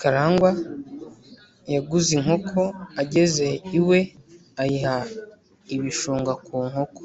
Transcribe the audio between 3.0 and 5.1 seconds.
ageze i we ayiha